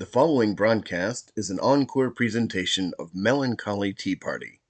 The 0.00 0.06
following 0.06 0.54
broadcast 0.54 1.30
is 1.36 1.50
an 1.50 1.60
encore 1.60 2.10
presentation 2.10 2.94
of 2.98 3.14
Melancholy 3.14 3.92
Tea 3.92 4.16
Party. 4.16 4.60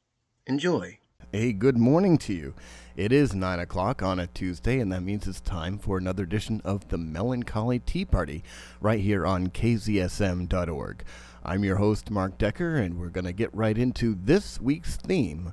Enjoy. 0.49 0.99
A 1.33 1.53
good 1.53 1.79
morning 1.79 2.18
to 2.18 2.33
you. 2.33 2.54
It 2.96 3.12
is 3.12 3.32
9 3.32 3.61
o'clock 3.61 4.03
on 4.03 4.19
a 4.19 4.27
Tuesday, 4.27 4.80
and 4.80 4.90
that 4.90 5.04
means 5.04 5.29
it's 5.29 5.40
time 5.40 5.79
for 5.79 5.98
another 5.98 6.24
edition 6.24 6.61
of 6.64 6.88
the 6.88 6.98
Melancholy 6.98 7.79
Tea 7.79 8.04
Party 8.04 8.43
right 8.80 8.98
here 8.98 9.24
on 9.24 9.51
KZSM.org. 9.51 11.04
I'm 11.45 11.62
your 11.62 11.77
host, 11.77 12.11
Mark 12.11 12.37
Decker, 12.37 12.75
and 12.75 12.99
we're 12.99 13.09
going 13.09 13.25
to 13.25 13.33
get 13.33 13.55
right 13.55 13.79
into 13.79 14.19
this 14.21 14.61
week's 14.61 14.97
theme, 14.97 15.53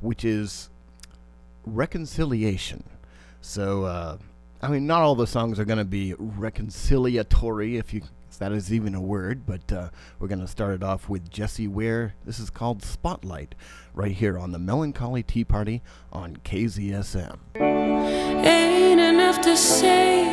which 0.00 0.26
is 0.26 0.68
reconciliation. 1.64 2.84
So, 3.40 3.84
uh, 3.84 4.18
I 4.60 4.68
mean, 4.68 4.86
not 4.86 5.00
all 5.00 5.14
the 5.14 5.26
songs 5.26 5.58
are 5.58 5.64
going 5.64 5.78
to 5.78 5.86
be 5.86 6.12
reconciliatory, 6.12 7.78
if 7.78 7.94
you 7.94 8.02
if 8.34 8.38
that 8.40 8.50
is 8.50 8.72
even 8.72 8.96
a 8.96 9.00
word, 9.00 9.46
but 9.46 9.72
uh, 9.72 9.90
we're 10.18 10.26
going 10.26 10.40
to 10.40 10.48
start 10.48 10.74
it 10.74 10.82
off 10.82 11.08
with 11.08 11.30
Jessie 11.30 11.68
Ware. 11.68 12.14
This 12.24 12.40
is 12.40 12.50
called 12.50 12.82
Spotlight, 12.82 13.54
right 13.94 14.10
here 14.10 14.36
on 14.36 14.50
the 14.50 14.58
Melancholy 14.58 15.22
Tea 15.22 15.44
Party 15.44 15.82
on 16.12 16.38
KZSM. 16.38 17.38
Ain't 17.54 19.00
enough 19.00 19.40
to 19.42 19.56
say 19.56 20.24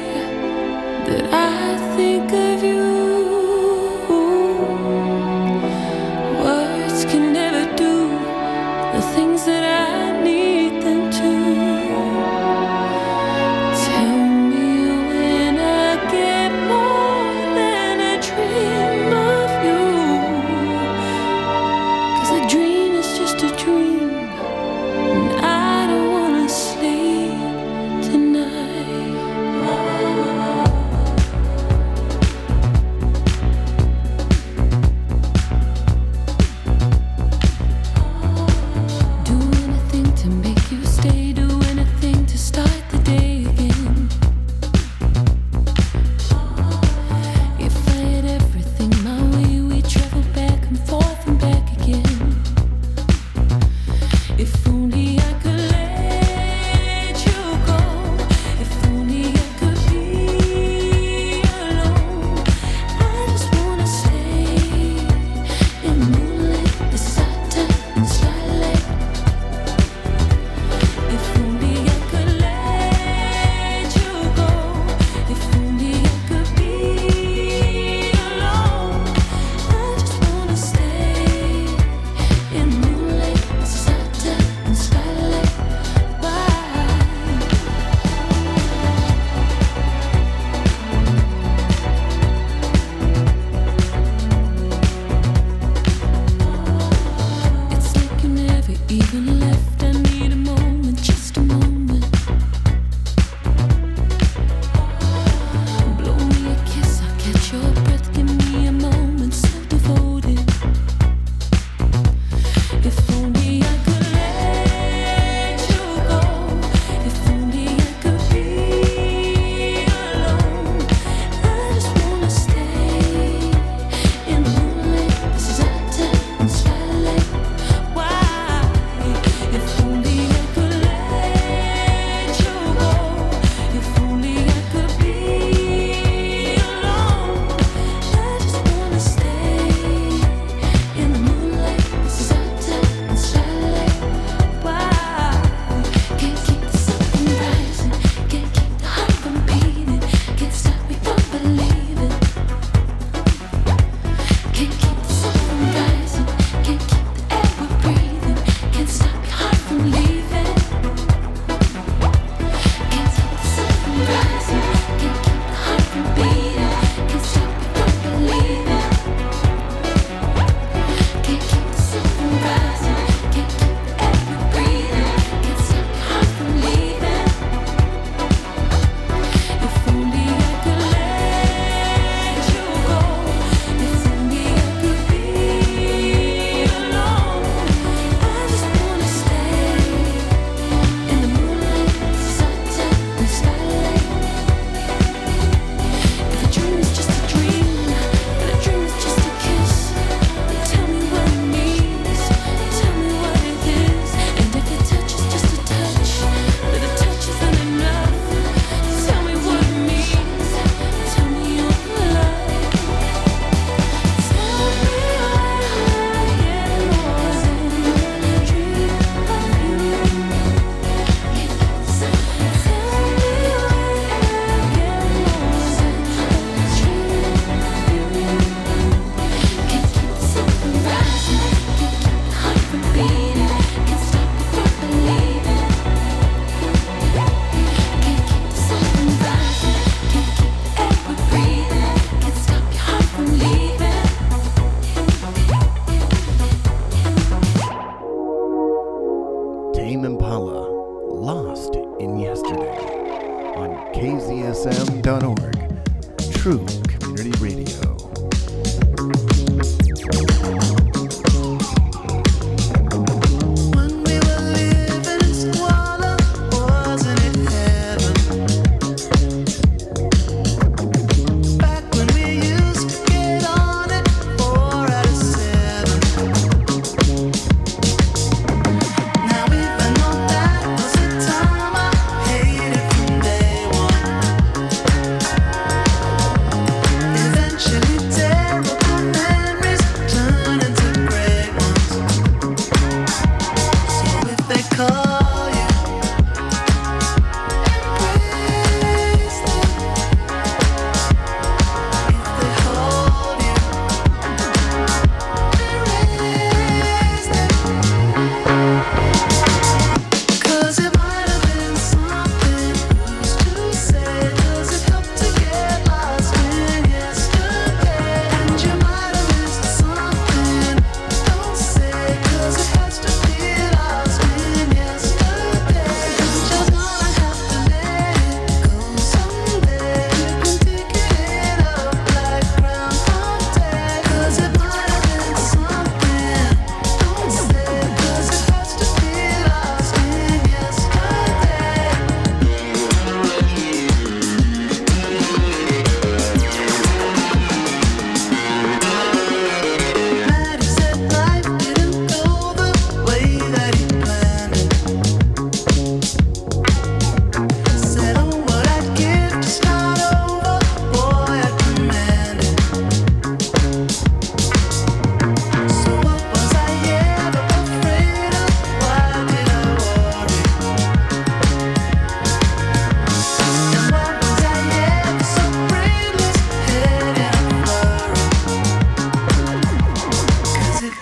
that 1.06 1.32
I 1.32 1.96
think 1.96 2.32
of 2.32 2.64
you. 2.64 2.81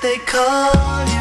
they 0.10 0.18
call 0.18 1.08
you. 1.08 1.19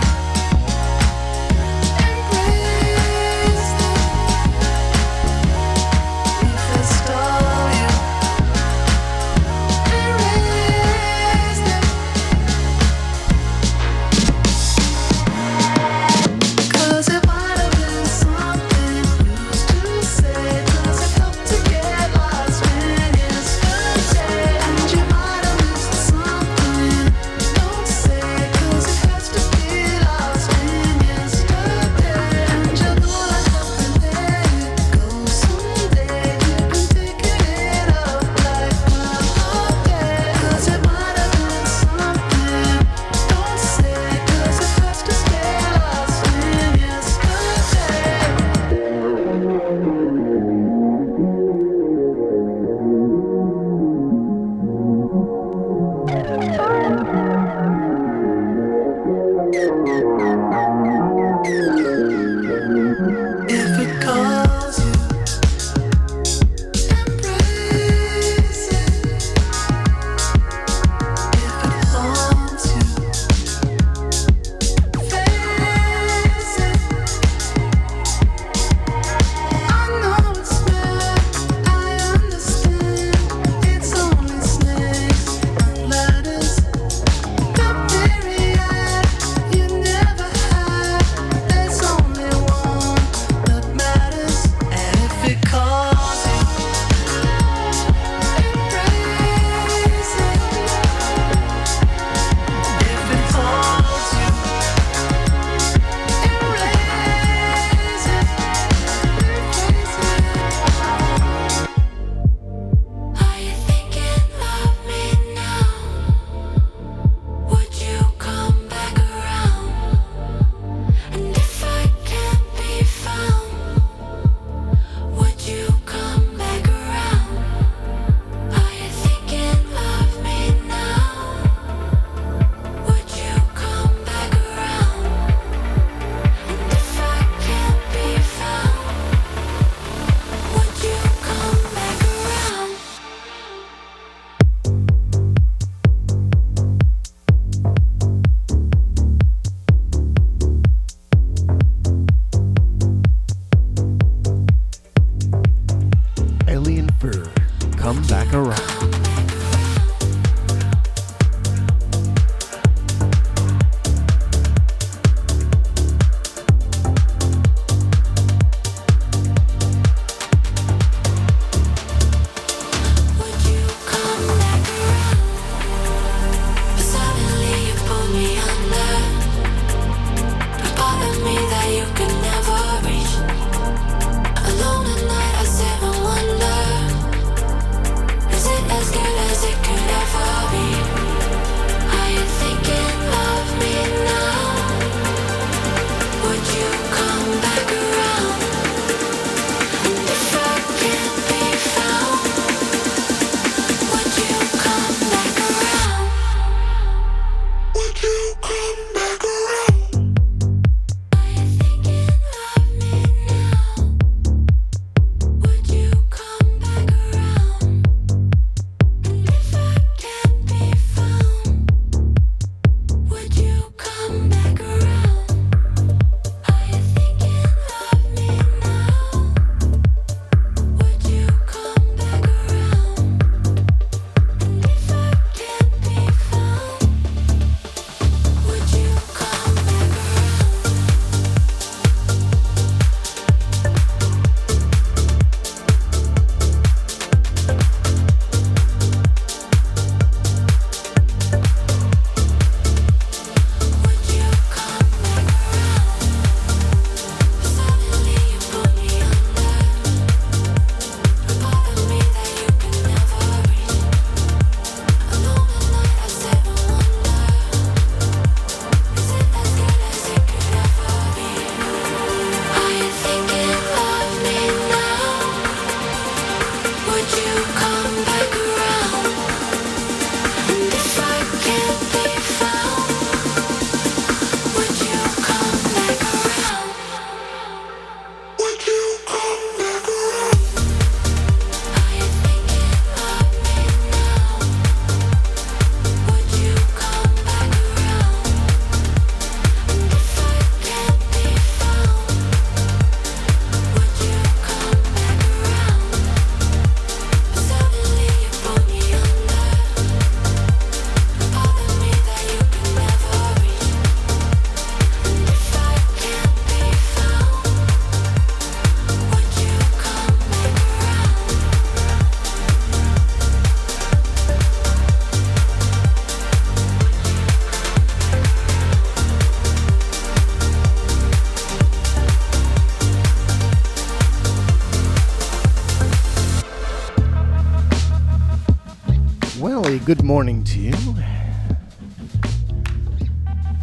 morning 340.08 340.43
to 340.43 340.58
you. 340.58 340.72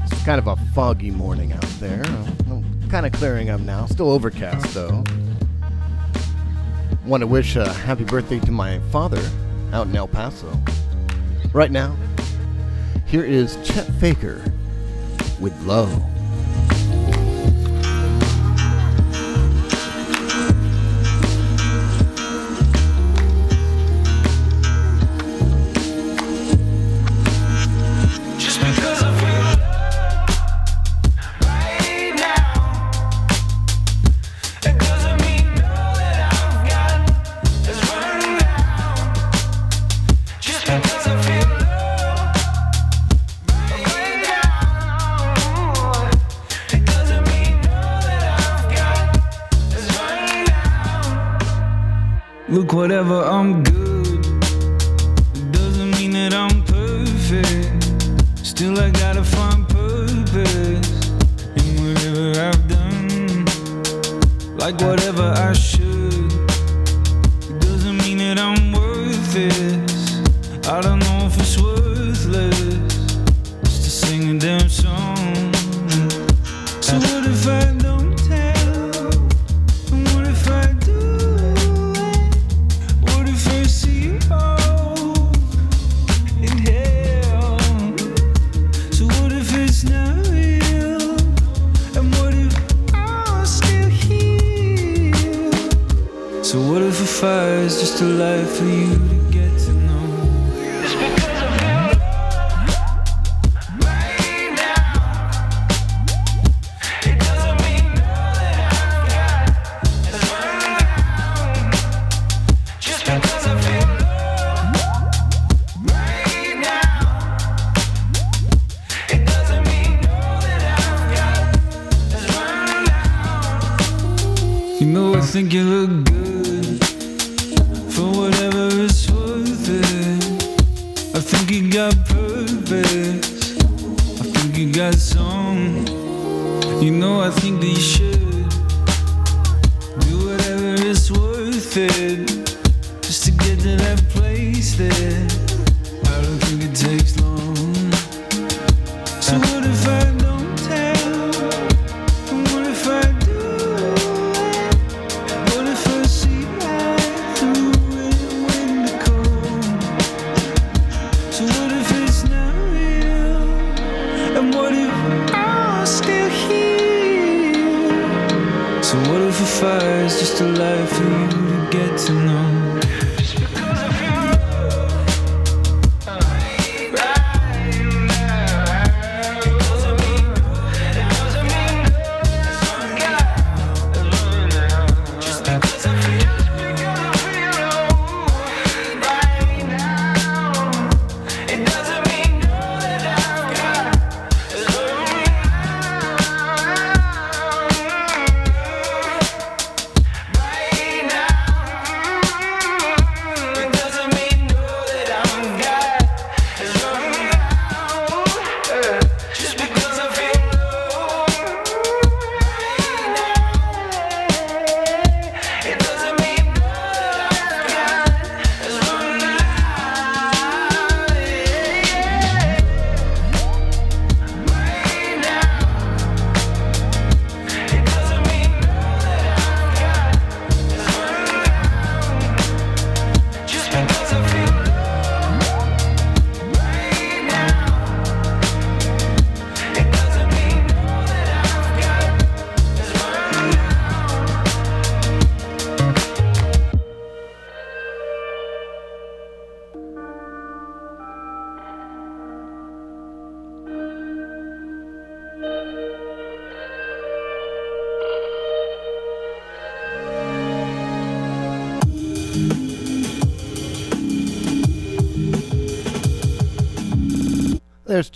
It's 0.04 0.24
kind 0.24 0.38
of 0.38 0.46
a 0.46 0.56
foggy 0.75 1.10
morning 1.10 1.52
out 1.52 1.66
there. 1.80 2.04
I'm 2.06 2.88
kind 2.88 3.08
of 3.08 3.14
clearing 3.14 3.50
up 3.50 3.62
now. 3.62 3.88
Still 3.88 4.12
overcast 4.12 4.72
though. 4.75 5.04
Want 7.04 7.22
to 7.22 7.28
wish 7.28 7.56
a 7.56 7.68
happy 7.68 8.04
birthday 8.04 8.40
to 8.42 8.52
my 8.52 8.78
father 8.92 9.28
out 9.74 9.88
in 9.88 9.96
El 9.96 10.08
Paso. 10.08 10.56
Right 11.52 11.72
now, 11.72 11.98
here 13.08 13.24
is 13.25 13.58
Chet 13.64 13.88
Faker 14.00 14.40
with 15.40 15.60
Love. 15.64 16.15
sing 74.16 74.40
them 74.40 74.70
songs. 74.70 75.05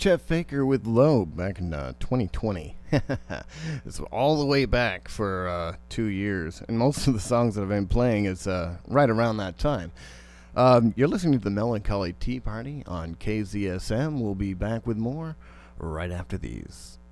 Chet 0.00 0.22
Faker 0.22 0.64
with 0.64 0.86
Loeb 0.86 1.36
back 1.36 1.58
in 1.58 1.74
uh, 1.74 1.92
2020. 2.00 2.74
it's 3.84 4.00
all 4.10 4.38
the 4.38 4.46
way 4.46 4.64
back 4.64 5.08
for 5.08 5.46
uh, 5.46 5.76
two 5.90 6.06
years, 6.06 6.62
and 6.66 6.78
most 6.78 7.06
of 7.06 7.12
the 7.12 7.20
songs 7.20 7.54
that 7.54 7.60
I've 7.60 7.68
been 7.68 7.86
playing 7.86 8.24
is 8.24 8.46
uh, 8.46 8.78
right 8.88 9.10
around 9.10 9.36
that 9.36 9.58
time. 9.58 9.92
Um, 10.56 10.94
you're 10.96 11.06
listening 11.06 11.38
to 11.38 11.44
the 11.44 11.50
Melancholy 11.50 12.14
Tea 12.14 12.40
Party 12.40 12.82
on 12.86 13.14
KZSM. 13.16 14.18
We'll 14.22 14.34
be 14.34 14.54
back 14.54 14.86
with 14.86 14.96
more 14.96 15.36
right 15.76 16.10
after 16.10 16.38
these. 16.38 16.98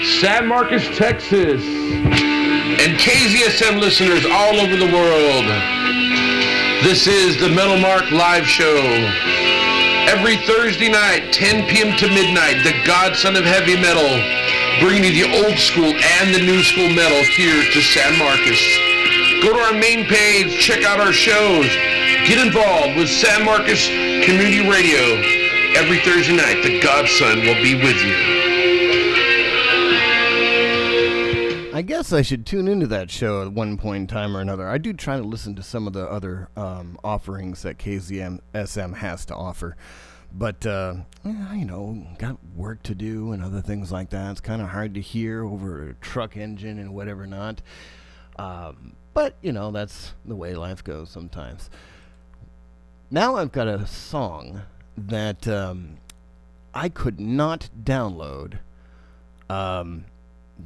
San 0.00 0.48
Marcos, 0.48 0.88
Texas, 0.96 1.62
and 1.62 2.96
KZSM 2.96 3.78
listeners 3.78 4.24
all 4.24 4.56
over 4.56 4.74
the 4.74 4.88
world. 4.88 5.44
This 6.82 7.06
is 7.06 7.38
the 7.38 7.50
Metal 7.50 7.76
Mark 7.76 8.10
Live 8.10 8.46
Show. 8.46 8.80
Every 10.08 10.38
Thursday 10.48 10.88
night, 10.88 11.30
10 11.32 11.68
p.m. 11.68 11.94
to 11.98 12.08
midnight, 12.08 12.64
the 12.64 12.72
godson 12.86 13.36
of 13.36 13.44
heavy 13.44 13.76
metal, 13.76 14.08
bringing 14.80 15.04
you 15.04 15.28
the 15.28 15.44
old 15.44 15.58
school 15.58 15.92
and 15.92 16.34
the 16.34 16.40
new 16.40 16.62
school 16.62 16.88
metal 16.88 17.22
here 17.36 17.62
to 17.62 17.80
San 17.82 18.18
Marcos. 18.18 18.64
Go 19.44 19.52
to 19.52 19.60
our 19.60 19.78
main 19.78 20.06
page, 20.06 20.58
check 20.58 20.84
out 20.84 21.00
our 21.00 21.12
shows, 21.12 21.68
get 22.26 22.44
involved 22.44 22.96
with 22.96 23.10
San 23.10 23.44
Marcos 23.44 23.86
Community 24.24 24.66
Radio. 24.66 25.20
Every 25.76 26.00
Thursday 26.00 26.34
night, 26.34 26.62
the 26.62 26.80
godson 26.80 27.40
will 27.44 27.60
be 27.62 27.74
with 27.76 28.02
you. 28.02 28.41
I 31.82 31.84
guess 31.84 32.12
I 32.12 32.22
should 32.22 32.46
tune 32.46 32.68
into 32.68 32.86
that 32.86 33.10
show 33.10 33.42
at 33.42 33.50
one 33.50 33.76
point 33.76 34.02
in 34.02 34.06
time 34.06 34.36
or 34.36 34.40
another. 34.40 34.68
I 34.68 34.78
do 34.78 34.92
try 34.92 35.16
to 35.16 35.24
listen 35.24 35.56
to 35.56 35.64
some 35.64 35.88
of 35.88 35.92
the 35.92 36.08
other 36.08 36.48
um, 36.56 36.96
offerings 37.02 37.62
that 37.62 37.76
KZM 37.76 38.38
SM 38.54 38.92
has 38.92 39.24
to 39.24 39.34
offer. 39.34 39.76
But, 40.32 40.64
uh, 40.64 40.94
you 41.24 41.64
know, 41.64 42.06
got 42.18 42.36
work 42.54 42.84
to 42.84 42.94
do 42.94 43.32
and 43.32 43.42
other 43.42 43.60
things 43.60 43.90
like 43.90 44.10
that. 44.10 44.30
It's 44.30 44.40
kind 44.40 44.62
of 44.62 44.68
hard 44.68 44.94
to 44.94 45.00
hear 45.00 45.44
over 45.44 45.88
a 45.88 45.94
truck 45.94 46.36
engine 46.36 46.78
and 46.78 46.94
whatever 46.94 47.26
not. 47.26 47.62
Um, 48.38 48.92
but, 49.12 49.34
you 49.42 49.50
know, 49.50 49.72
that's 49.72 50.12
the 50.24 50.36
way 50.36 50.54
life 50.54 50.84
goes 50.84 51.10
sometimes. 51.10 51.68
Now 53.10 53.34
I've 53.34 53.50
got 53.50 53.66
a 53.66 53.88
song 53.88 54.62
that 54.96 55.48
um, 55.48 55.96
I 56.72 56.88
could 56.88 57.18
not 57.18 57.70
download. 57.82 58.60
Um, 59.50 60.04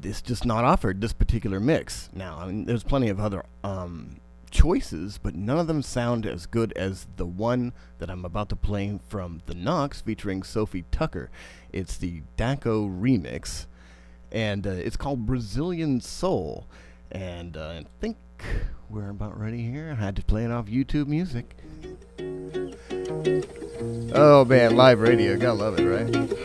it's 0.03 0.23
just 0.23 0.45
not 0.45 0.65
offered 0.65 1.01
this 1.01 1.13
particular 1.13 1.61
mix. 1.61 2.11
Now, 2.13 2.39
I 2.39 2.47
mean, 2.47 2.65
there's 2.65 2.83
plenty 2.83 3.09
of 3.09 3.21
other 3.21 3.45
um, 3.65 4.17
choices, 4.51 5.19
but 5.19 5.35
none 5.35 5.59
of 5.59 5.67
them 5.67 5.83
sound 5.83 6.27
as 6.27 6.47
good 6.47 6.73
as 6.73 7.07
the 7.17 7.27
one 7.27 7.73
that 7.99 8.11
I'm 8.11 8.25
about 8.25 8.49
to 8.51 8.57
play 8.57 8.99
from 9.09 9.43
The 9.47 9.55
Knocks 9.55 10.01
featuring 10.01 10.43
Sofi 10.43 10.85
Tukker. 10.91 11.29
It's 11.73 11.97
the 11.97 12.23
Daco 12.37 12.89
remix, 12.89 13.67
and 14.33 14.67
uh, 14.67 14.71
it's 14.71 14.97
called 14.97 15.27
Brazilian 15.27 16.01
Soul. 16.01 16.67
And 17.11 17.57
uh, 17.57 17.69
I 17.81 17.85
think 18.01 18.17
we're 18.91 19.11
about 19.11 19.39
ready 19.39 19.63
here. 19.63 19.97
I 19.99 20.03
had 20.03 20.17
to 20.17 20.23
play 20.23 20.45
it 20.45 20.51
off 20.51 20.67
YouTube 20.67 21.07
Music. 21.07 21.57
Oh 24.15 24.45
man, 24.45 24.77
live 24.77 25.01
radio, 25.01 25.37
gotta 25.37 25.53
love 25.53 25.79
it, 25.79 25.85
right? 25.85 26.37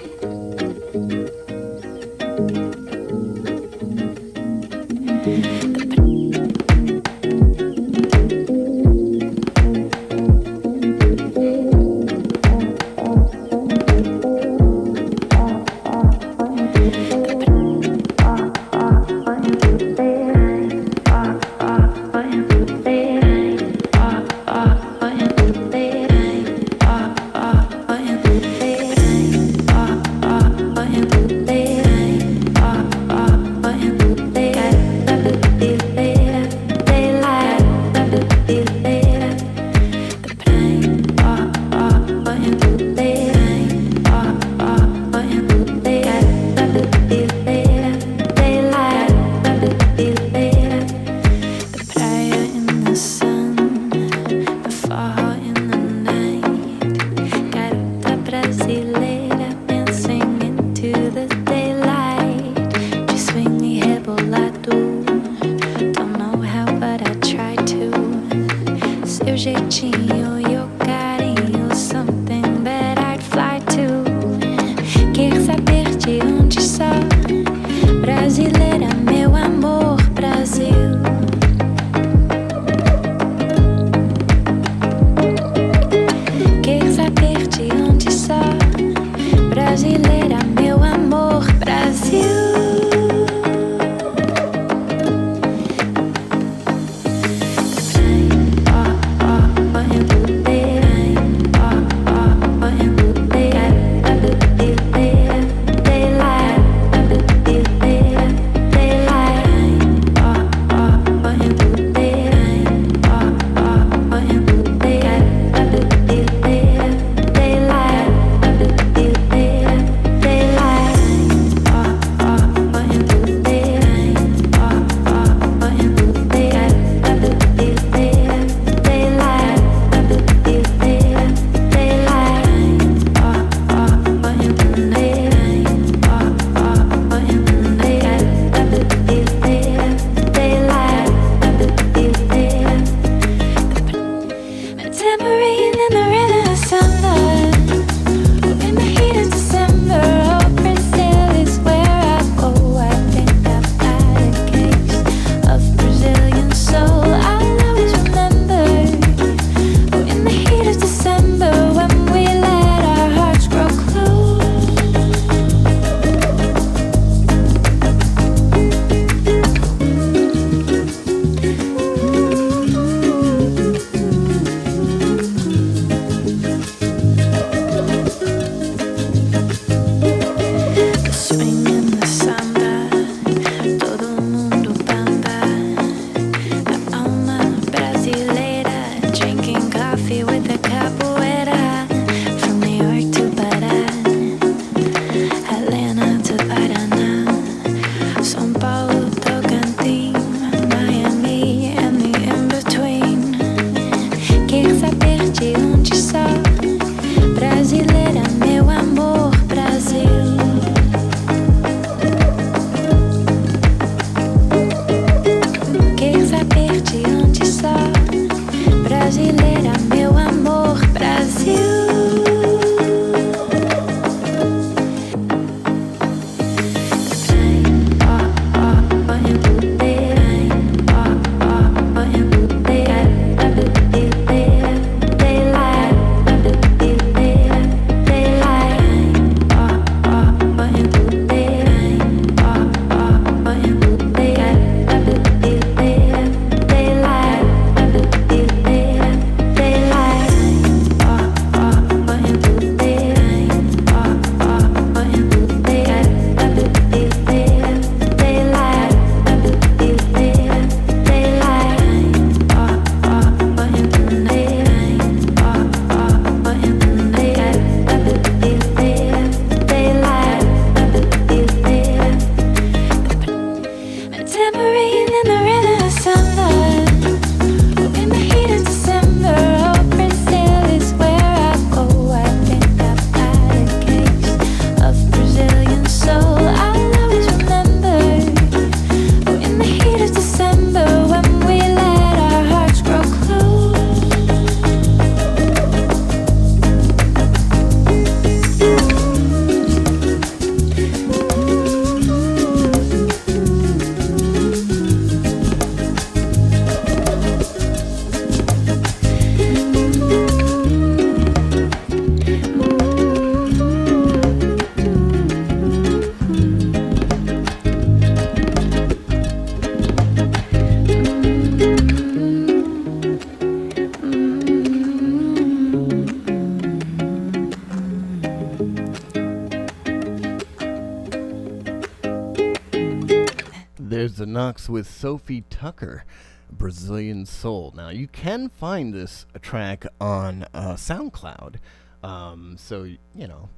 With 334.70 334.90
Sofi 334.90 335.44
Tukker, 335.50 336.04
Brazilian 336.52 337.26
Soul. 337.26 337.74
Now, 337.76 337.90
you 337.90 338.08
can 338.08 338.50
find 338.50 338.94
this 338.94 339.26
track 339.42 339.86
on 340.00 340.46
uh, 340.54 340.76
SoundCloud. 340.76 341.56
Um, 342.04 342.56
so, 342.58 342.84
you 342.84 343.28
know, 343.28 343.50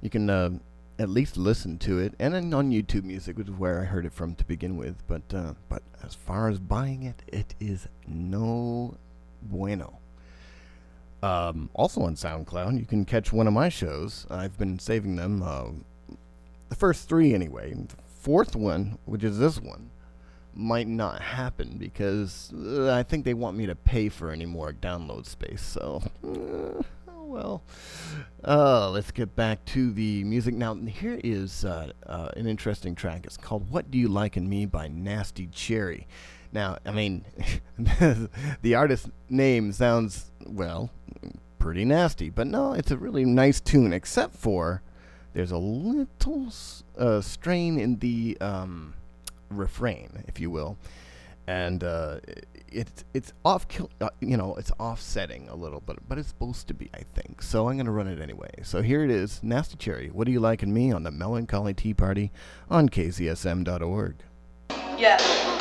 you 0.00 0.10
can 0.10 0.30
uh, 0.30 0.50
at 0.98 1.08
least 1.08 1.36
listen 1.36 1.78
to 1.78 1.98
it. 1.98 2.14
And 2.18 2.34
then 2.34 2.54
on 2.54 2.70
YouTube 2.70 3.04
Music, 3.04 3.36
which 3.36 3.48
is 3.48 3.54
where 3.54 3.80
I 3.80 3.84
heard 3.84 4.06
it 4.06 4.12
from 4.12 4.34
to 4.36 4.44
begin 4.44 4.76
with. 4.76 5.06
But, 5.06 5.34
uh, 5.34 5.54
but 5.68 5.82
as 6.02 6.14
far 6.14 6.48
as 6.48 6.58
buying 6.58 7.02
it, 7.02 7.22
it 7.26 7.54
is 7.60 7.88
no 8.06 8.96
bueno. 9.42 9.98
Um, 11.22 11.70
also 11.74 12.02
on 12.02 12.14
SoundCloud, 12.14 12.78
you 12.78 12.86
can 12.86 13.04
catch 13.04 13.32
one 13.32 13.46
of 13.46 13.52
my 13.52 13.68
shows. 13.68 14.26
I've 14.30 14.58
been 14.58 14.78
saving 14.78 15.16
them, 15.16 15.42
uh, 15.42 15.66
the 16.68 16.76
first 16.76 17.08
three 17.08 17.34
anyway. 17.34 17.74
The 17.74 17.94
fourth 18.20 18.56
one, 18.56 18.98
which 19.04 19.22
is 19.22 19.38
this 19.38 19.60
one, 19.60 19.90
might 20.56 20.88
not 20.88 21.20
happen 21.20 21.76
because 21.76 22.52
uh, 22.54 22.92
I 22.92 23.02
think 23.02 23.24
they 23.24 23.34
want 23.34 23.56
me 23.56 23.66
to 23.66 23.74
pay 23.74 24.08
for 24.08 24.30
any 24.30 24.46
more 24.46 24.72
download 24.72 25.26
space. 25.26 25.62
So, 25.62 26.02
uh, 26.24 26.82
oh 27.08 27.24
well. 27.24 27.62
Uh, 28.42 28.90
let's 28.90 29.10
get 29.10 29.36
back 29.36 29.64
to 29.66 29.92
the 29.92 30.24
music. 30.24 30.54
Now, 30.54 30.74
here 30.74 31.20
is 31.22 31.64
uh, 31.64 31.92
uh, 32.06 32.28
an 32.36 32.46
interesting 32.46 32.94
track. 32.94 33.26
It's 33.26 33.36
called 33.36 33.70
What 33.70 33.90
Do 33.90 33.98
You 33.98 34.08
Like 34.08 34.36
in 34.36 34.48
Me 34.48 34.66
by 34.66 34.88
Nasty 34.88 35.46
Cherry. 35.48 36.06
Now, 36.52 36.78
I 36.86 36.92
mean, 36.92 37.24
the 38.62 38.74
artist 38.74 39.10
name 39.28 39.72
sounds, 39.72 40.30
well, 40.46 40.90
pretty 41.58 41.84
nasty, 41.84 42.30
but 42.30 42.46
no, 42.46 42.72
it's 42.72 42.90
a 42.90 42.96
really 42.96 43.24
nice 43.24 43.60
tune, 43.60 43.92
except 43.92 44.36
for 44.36 44.82
there's 45.34 45.50
a 45.50 45.58
little 45.58 46.50
uh, 46.96 47.20
strain 47.20 47.78
in 47.78 47.98
the 47.98 48.38
um, 48.40 48.94
refrain, 49.50 50.24
if 50.26 50.40
you 50.40 50.50
will, 50.50 50.76
and 51.46 51.82
uh, 51.84 52.20
it's 52.70 53.04
it's 53.14 53.32
off, 53.44 53.68
kil- 53.68 53.90
uh, 54.00 54.08
you 54.20 54.36
know, 54.36 54.54
it's 54.56 54.70
offsetting 54.78 55.48
a 55.48 55.54
little 55.54 55.80
bit, 55.80 55.96
but 56.08 56.18
it's 56.18 56.28
supposed 56.28 56.66
to 56.68 56.74
be, 56.74 56.90
I 56.94 57.02
think. 57.14 57.42
So 57.42 57.68
I'm 57.68 57.76
gonna 57.76 57.92
run 57.92 58.08
it 58.08 58.20
anyway. 58.20 58.50
So 58.62 58.82
here 58.82 59.04
it 59.04 59.10
is, 59.10 59.40
Nasty 59.42 59.76
Cherry. 59.76 60.08
What 60.08 60.26
do 60.26 60.32
you 60.32 60.40
like 60.40 60.62
in 60.62 60.72
me 60.72 60.92
on 60.92 61.02
the 61.02 61.10
Melancholy 61.10 61.74
Tea 61.74 61.94
Party 61.94 62.32
on 62.68 62.88
KZSM.org. 62.88 64.16
Yeah. 64.98 65.55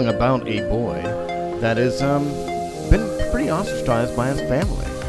Song 0.00 0.14
about 0.14 0.48
a 0.48 0.60
boy 0.68 1.02
that 1.60 1.76
has 1.76 2.00
um, 2.00 2.24
been 2.90 3.30
pretty 3.30 3.50
ostracized 3.50 4.16
by 4.16 4.28
his 4.28 4.40
family. 4.48 4.99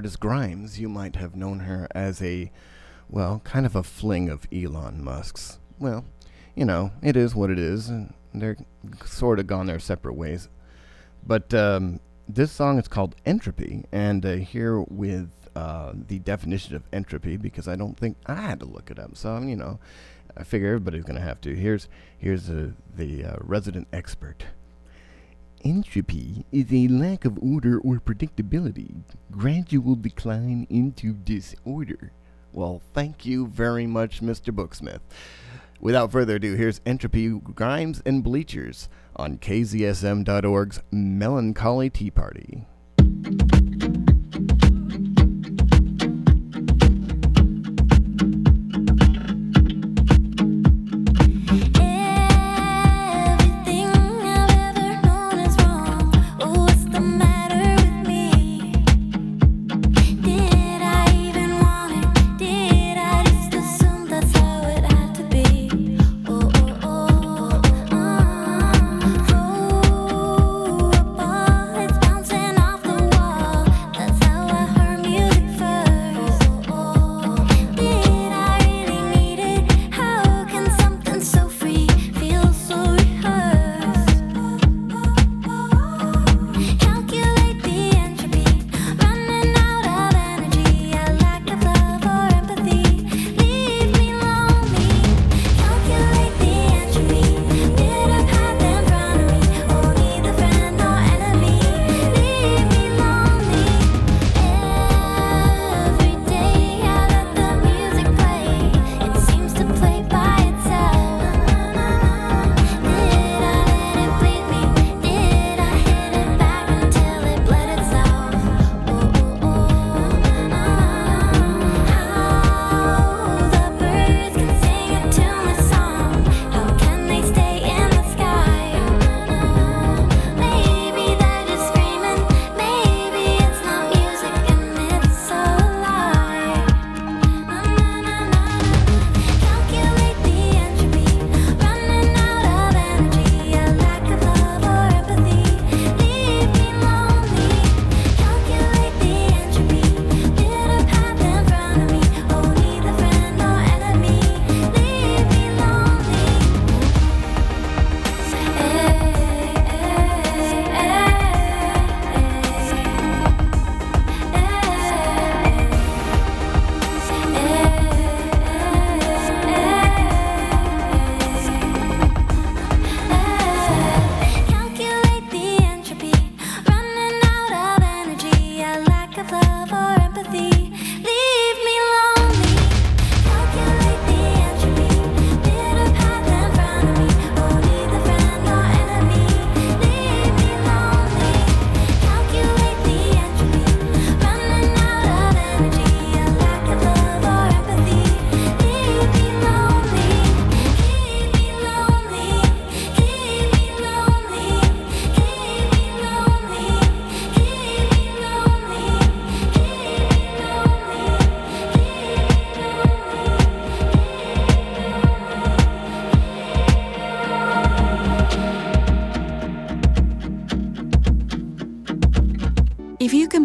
Artist 0.00 0.18
Grimes. 0.18 0.80
You 0.80 0.88
might 0.88 1.16
have 1.16 1.36
known 1.36 1.60
her 1.60 1.86
as 1.94 2.22
a, 2.22 2.50
well, 3.10 3.42
kind 3.44 3.66
of 3.66 3.76
a 3.76 3.82
fling 3.82 4.30
of 4.30 4.48
Elon 4.50 5.04
Musk's. 5.04 5.58
Well, 5.78 6.06
you 6.54 6.64
know, 6.64 6.92
it 7.02 7.18
is 7.18 7.34
what 7.34 7.50
it 7.50 7.58
is, 7.58 7.90
and 7.90 8.14
they're 8.32 8.56
sort 9.04 9.38
of 9.38 9.46
gone 9.46 9.66
their 9.66 9.78
separate 9.78 10.14
ways. 10.14 10.48
But 11.26 11.52
um, 11.52 12.00
this 12.26 12.50
song 12.50 12.78
is 12.78 12.88
called 12.88 13.14
Entropy, 13.26 13.84
and 13.92 14.24
uh, 14.24 14.36
here 14.36 14.80
with 14.80 15.28
uh, 15.54 15.92
the 15.94 16.18
definition 16.18 16.76
of 16.76 16.84
entropy, 16.94 17.36
because 17.36 17.68
I 17.68 17.76
don't 17.76 17.98
think 17.98 18.16
I 18.24 18.36
had 18.36 18.60
to 18.60 18.64
look 18.64 18.90
it 18.90 18.98
up. 18.98 19.18
So, 19.18 19.38
you 19.40 19.56
know, 19.56 19.80
I 20.34 20.44
figure 20.44 20.68
everybody's 20.68 21.04
to 21.04 21.20
have 21.20 21.42
to. 21.42 21.54
Here's 21.54 21.88
here's 22.16 22.48
uh, 22.48 22.70
the 22.96 23.22
uh, 23.26 23.36
resident 23.40 23.86
expert. 23.92 24.46
Entropy 25.64 26.46
is 26.50 26.72
a 26.72 26.88
lack 26.88 27.26
of 27.26 27.38
order 27.42 27.78
or 27.80 27.96
predictability, 27.96 29.02
gradual 29.30 29.94
decline 29.94 30.66
into 30.70 31.12
disorder. 31.12 32.12
Well, 32.52 32.80
thank 32.94 33.26
you 33.26 33.46
very 33.46 33.86
much, 33.86 34.22
Mr. 34.22 34.54
Booksmith. 34.54 35.00
Without 35.78 36.12
further 36.12 36.36
ado, 36.36 36.54
here's 36.54 36.80
Entropy 36.86 37.28
Grimes 37.28 38.02
and 38.06 38.24
Bleachers 38.24 38.88
on 39.16 39.36
KZSM.org's 39.36 40.80
Melancholy 40.90 41.90
Tea 41.90 42.10
Party. 42.10 42.64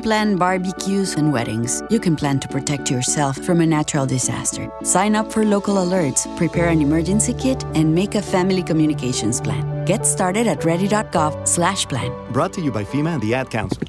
Plan 0.06 0.36
barbecues 0.36 1.16
and 1.16 1.34
weddings, 1.34 1.82
you 1.90 2.00
can 2.00 2.16
plan 2.16 2.40
to 2.40 2.48
protect 2.48 2.92
yourself 2.92 3.38
from 3.38 3.60
a 3.60 3.66
natural 3.66 4.06
disaster. 4.06 4.72
Sign 4.84 5.16
up 5.16 5.32
for 5.32 5.44
local 5.44 5.78
alerts, 5.78 6.28
prepare 6.38 6.68
an 6.68 6.80
emergency 6.80 7.34
kit, 7.34 7.64
and 7.74 7.96
make 7.96 8.14
a 8.14 8.22
family 8.22 8.62
communications 8.62 9.42
plan. 9.42 9.84
Get 9.86 10.06
started 10.06 10.46
at 10.46 10.64
ready.gov/plan. 10.64 12.12
Brought 12.32 12.54
to 12.54 12.62
you 12.62 12.72
by 12.72 12.84
FEMA 12.84 13.16
and 13.16 13.24
the 13.24 13.34
Ad 13.34 13.50
Council. 13.50 13.82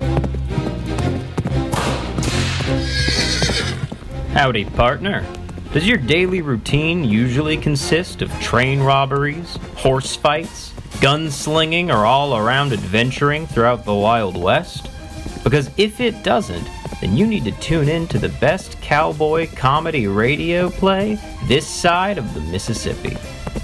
Howdy, 4.33 4.65
partner. 4.65 5.23
Does 5.75 5.87
your 5.87 5.99
daily 5.99 6.41
routine 6.41 7.05
usually 7.05 7.59
consist 7.59 8.23
of 8.23 8.33
train 8.41 8.81
robberies, 8.81 9.59
horse 9.77 10.17
fights, 10.17 10.73
gunslinging, 11.05 11.95
or 11.95 12.07
all 12.07 12.39
around 12.39 12.73
adventuring 12.73 13.47
throughout 13.47 13.85
the 13.85 13.95
Wild 13.95 14.39
West? 14.39 14.89
Because 15.47 15.71
if 15.77 16.01
it 16.01 16.25
doesn't, 16.25 16.69
then 17.01 17.17
you 17.17 17.25
need 17.25 17.45
to 17.45 17.53
tune 17.53 17.89
in 17.89 18.09
to 18.09 18.19
the 18.19 18.31
best 18.41 18.81
cowboy 18.81 19.47
comedy 19.55 20.09
radio 20.09 20.69
play 20.69 21.21
this 21.45 21.65
side 21.65 22.19
of 22.19 22.35
the 22.35 22.41
Mississippi. 22.41 23.17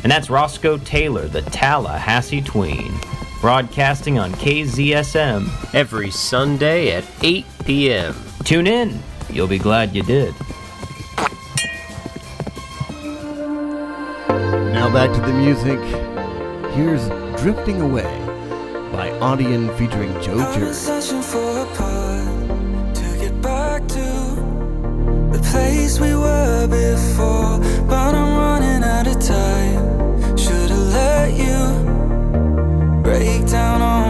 And 0.04 0.12
that's 0.12 0.30
Roscoe 0.30 0.78
Taylor, 0.78 1.26
the 1.26 1.42
Tallahassee 1.42 2.40
Tween, 2.40 2.94
broadcasting 3.40 4.16
on 4.16 4.30
KZSM 4.34 5.74
every 5.74 6.12
Sunday 6.12 6.92
at 6.92 7.02
8 7.20 7.44
p.m. 7.64 8.14
Tune 8.44 8.68
in. 8.68 9.02
You'll 9.28 9.48
be 9.48 9.58
glad 9.58 9.92
you 9.92 10.04
did. 10.04 10.36
Now 14.70 14.88
back 14.92 15.12
to 15.12 15.20
the 15.20 15.32
music. 15.32 15.80
Here's 16.74 17.08
Drifting 17.42 17.80
Away 17.82 18.04
by 18.92 19.10
Audion 19.18 19.76
featuring 19.76 20.12
Joe 20.22 20.38
I've 20.38 20.54
Jerry. 20.54 21.51
We 26.02 26.14
were 26.16 26.66
before, 26.66 27.58
but 27.86 28.14
I'm 28.14 28.32
running 28.36 28.82
out 28.82 29.06
of 29.06 29.18
time. 29.20 30.36
Should've 30.36 30.86
let 30.98 31.28
you 31.44 31.58
break 33.02 33.46
down 33.46 33.80
all 33.80 34.01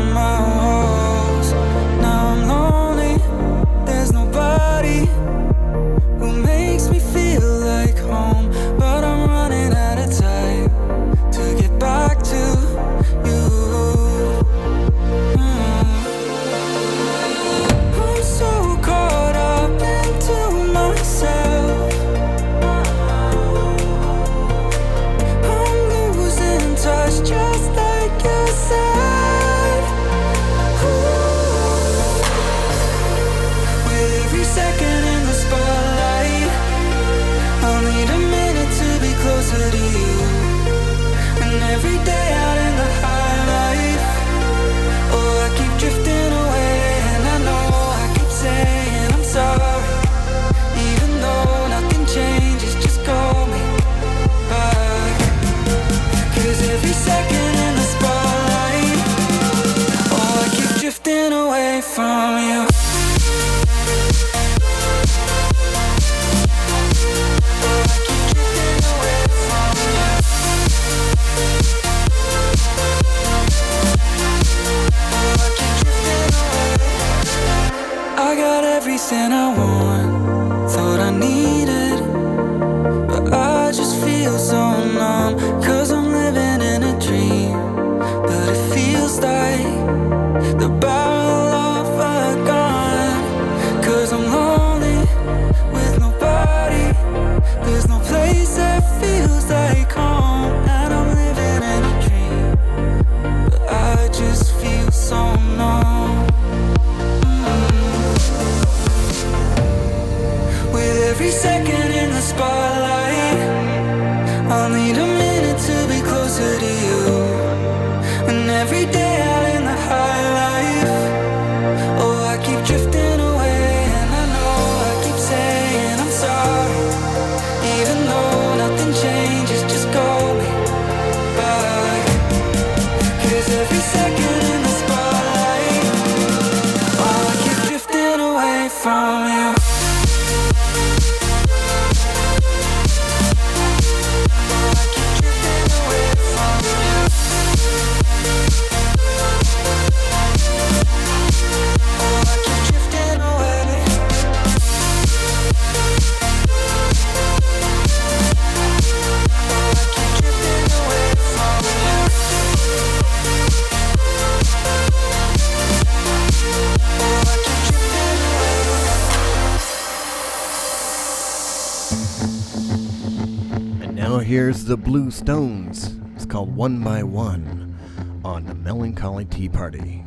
here's 174.33 174.65
the 174.65 174.79
Blue 174.79 175.11
Stones. 175.11 175.95
It's 176.15 176.25
called 176.25 176.57
One 176.57 176.83
by 176.83 177.03
One 177.03 177.77
on 178.25 178.47
the 178.47 178.55
Melancholy 178.55 179.27
Tea 179.27 179.51
Party. 179.51 180.03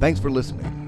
Thanks 0.00 0.18
for 0.18 0.30
listening. 0.30 0.81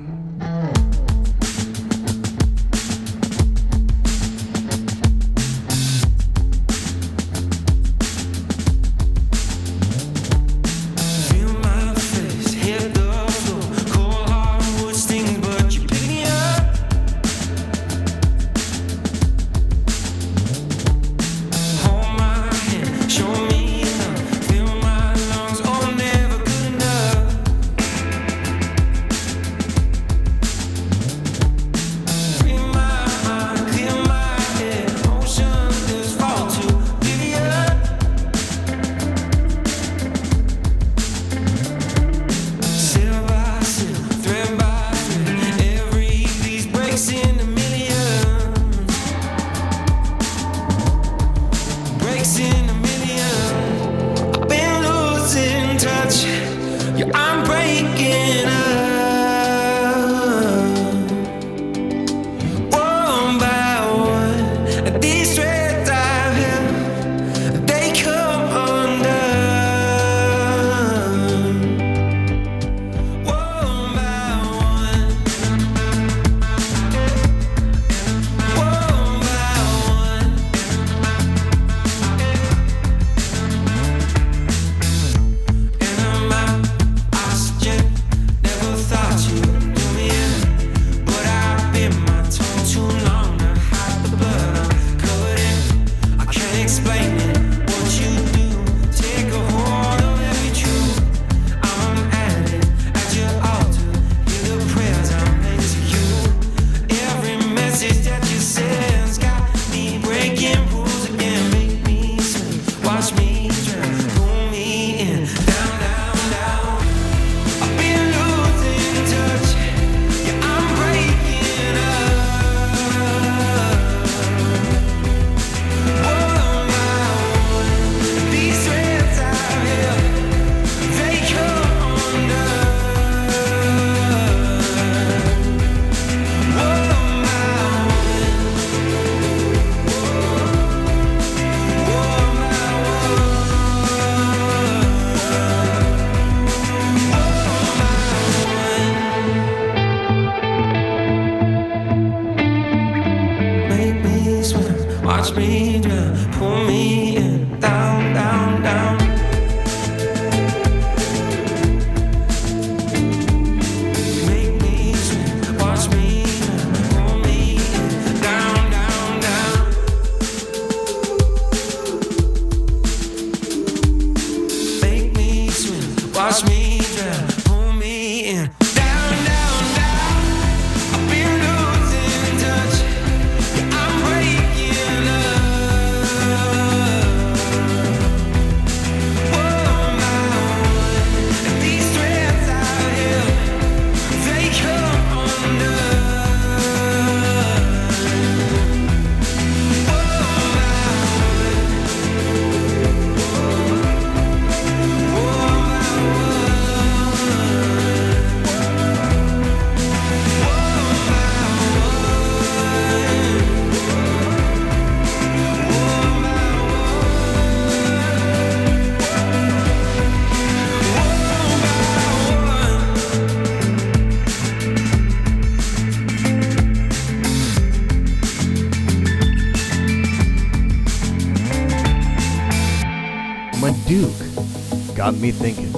Got 235.05 235.15
me 235.17 235.31
thinking. 235.33 235.74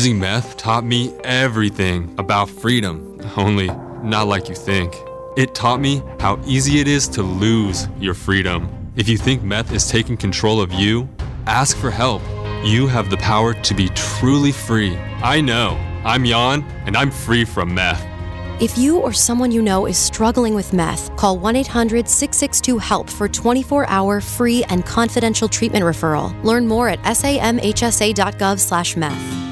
Using 0.00 0.18
meth 0.18 0.56
taught 0.56 0.82
me 0.82 1.12
everything 1.24 2.14
about 2.16 2.48
freedom, 2.48 3.20
only 3.36 3.66
not 4.02 4.28
like 4.28 4.48
you 4.48 4.54
think. 4.54 4.96
It 5.36 5.54
taught 5.54 5.78
me 5.78 6.02
how 6.18 6.40
easy 6.46 6.80
it 6.80 6.88
is 6.88 7.06
to 7.08 7.22
lose 7.22 7.86
your 7.98 8.14
freedom. 8.14 8.70
If 8.96 9.10
you 9.10 9.18
think 9.18 9.42
meth 9.42 9.74
is 9.74 9.90
taking 9.90 10.16
control 10.16 10.58
of 10.62 10.72
you, 10.72 11.06
ask 11.44 11.76
for 11.76 11.90
help. 11.90 12.22
You 12.64 12.86
have 12.86 13.10
the 13.10 13.18
power 13.18 13.52
to 13.52 13.74
be 13.74 13.90
truly 13.90 14.52
free. 14.52 14.96
I 15.22 15.42
know. 15.42 15.76
I'm 16.02 16.24
Jan, 16.24 16.62
and 16.86 16.96
I'm 16.96 17.10
free 17.10 17.44
from 17.44 17.74
meth. 17.74 18.02
If 18.58 18.78
you 18.78 19.00
or 19.00 19.12
someone 19.12 19.52
you 19.52 19.60
know 19.60 19.84
is 19.84 19.98
struggling 19.98 20.54
with 20.54 20.72
meth, 20.72 21.14
call 21.16 21.36
1 21.36 21.56
800 21.56 22.08
662 22.08 22.78
HELP 22.78 23.10
for 23.10 23.28
24 23.28 23.86
hour 23.90 24.22
free 24.22 24.64
and 24.70 24.86
confidential 24.86 25.46
treatment 25.46 25.84
referral. 25.84 26.32
Learn 26.42 26.66
more 26.66 26.88
at 26.88 27.02
samhsa.gov 27.02 28.58
slash 28.58 28.96
meth. 28.96 29.49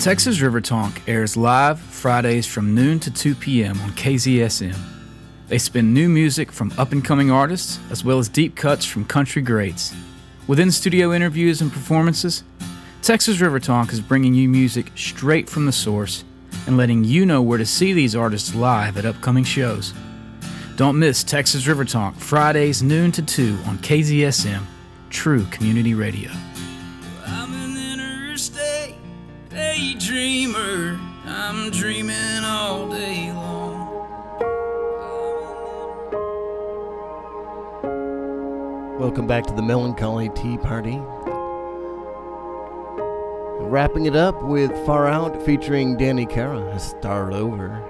Texas 0.00 0.40
River 0.40 0.62
Tonk 0.62 1.02
airs 1.06 1.36
live 1.36 1.78
Fridays 1.78 2.46
from 2.46 2.74
noon 2.74 2.98
to 3.00 3.10
2 3.10 3.34
p.m. 3.34 3.78
on 3.82 3.90
KZSM. 3.90 4.74
They 5.48 5.58
spin 5.58 5.92
new 5.92 6.08
music 6.08 6.50
from 6.50 6.72
up 6.78 6.92
and 6.92 7.04
coming 7.04 7.30
artists 7.30 7.78
as 7.90 8.02
well 8.02 8.18
as 8.18 8.26
deep 8.26 8.56
cuts 8.56 8.86
from 8.86 9.04
country 9.04 9.42
greats. 9.42 9.94
Within 10.46 10.70
studio 10.70 11.12
interviews 11.12 11.60
and 11.60 11.70
performances, 11.70 12.44
Texas 13.02 13.40
River 13.40 13.60
Tonk 13.60 13.92
is 13.92 14.00
bringing 14.00 14.32
you 14.32 14.48
music 14.48 14.90
straight 14.94 15.50
from 15.50 15.66
the 15.66 15.72
source 15.72 16.24
and 16.66 16.78
letting 16.78 17.04
you 17.04 17.26
know 17.26 17.42
where 17.42 17.58
to 17.58 17.66
see 17.66 17.92
these 17.92 18.16
artists 18.16 18.54
live 18.54 18.96
at 18.96 19.04
upcoming 19.04 19.44
shows. 19.44 19.92
Don't 20.76 20.98
miss 20.98 21.22
Texas 21.22 21.66
River 21.66 21.84
Tonk 21.84 22.16
Fridays 22.16 22.82
noon 22.82 23.12
to 23.12 23.20
2 23.20 23.58
on 23.66 23.76
KZSM, 23.80 24.62
True 25.10 25.44
Community 25.50 25.92
Radio. 25.92 26.30
Daydreamer. 29.80 31.00
I'm 31.24 31.70
dreaming 31.70 32.44
all 32.44 32.86
day 32.90 33.32
long. 33.32 33.88
Welcome 38.98 39.26
back 39.26 39.46
to 39.46 39.54
the 39.54 39.62
Melancholy 39.62 40.28
Tea 40.34 40.58
Party. 40.58 41.00
Wrapping 43.70 44.04
it 44.04 44.14
up 44.14 44.42
with 44.42 44.70
Far 44.84 45.06
Out 45.06 45.40
featuring 45.46 45.96
Danny 45.96 46.26
Cara, 46.26 46.78
Start 46.78 47.32
Over. 47.32 47.82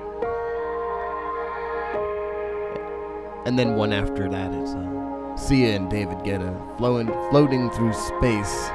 And 3.47 3.59
then 3.59 3.75
one 3.75 3.93
after 3.93 4.29
that 4.29 4.53
is 4.53 4.75
uh, 4.77 5.37
Sia 5.37 5.75
and 5.75 5.91
David 5.91 6.19
Guetta 6.19 6.79
flowing, 6.79 7.09
floating 7.31 7.69
through 7.71 7.95
space. 7.95 8.71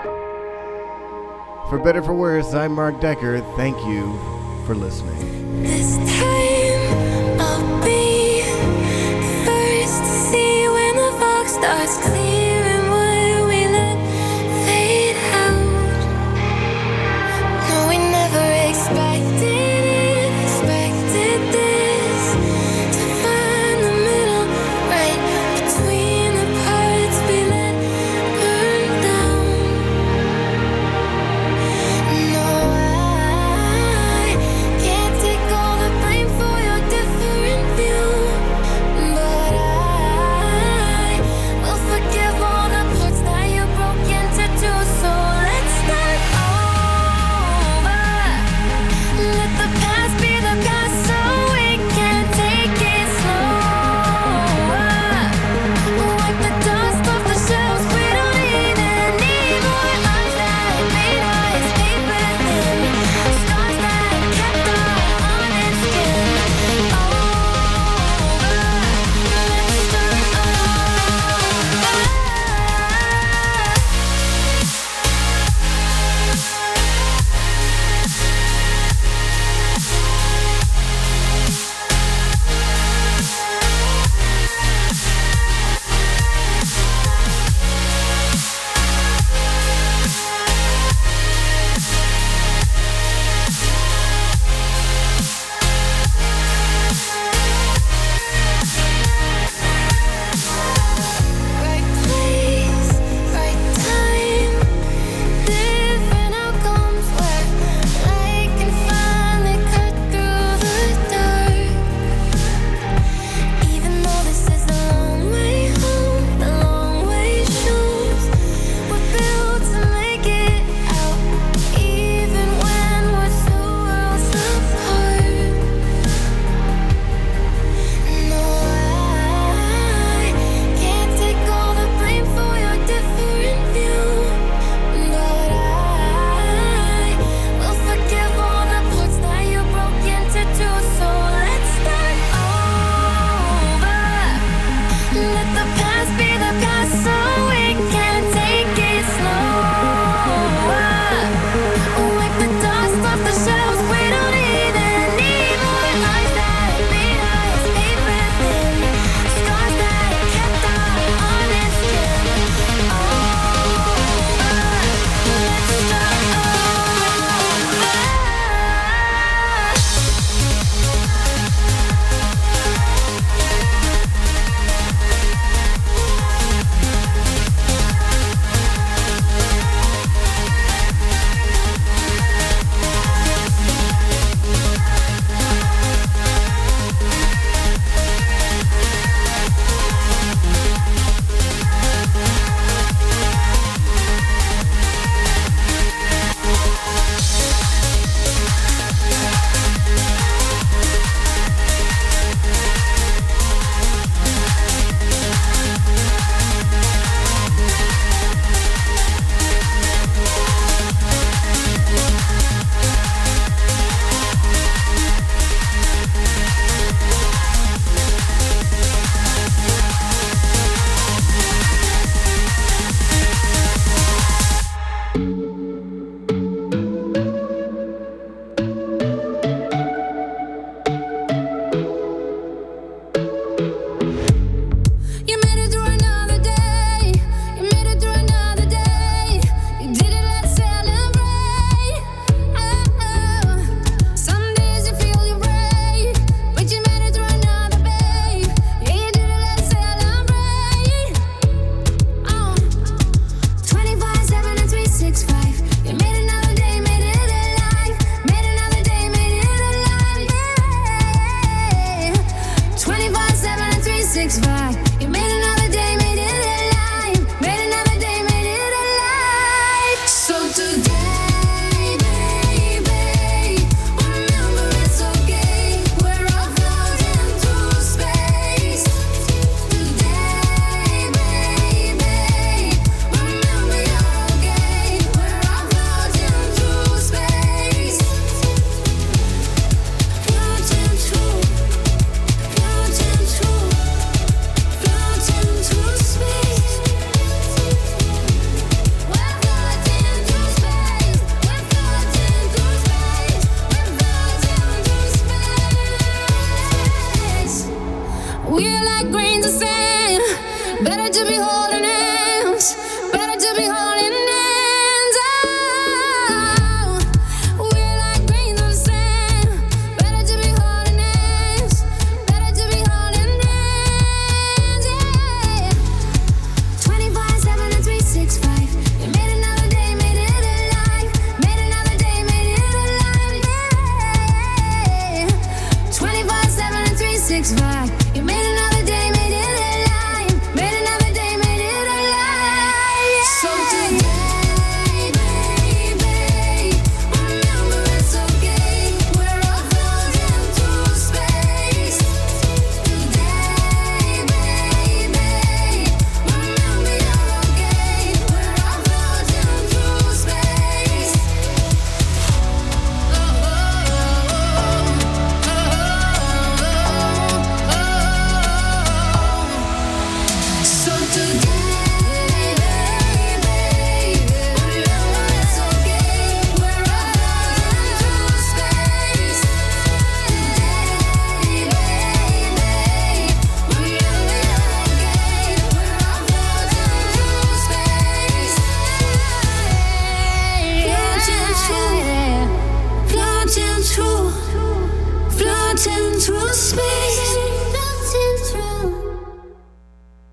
For 1.76 1.84
better 1.84 2.02
for 2.02 2.14
worse, 2.14 2.54
I'm 2.54 2.72
Mark 2.72 3.02
Decker. 3.02 3.42
Thank 3.58 3.76
you 3.86 4.18
for 4.66 4.76
listening. 4.76 5.66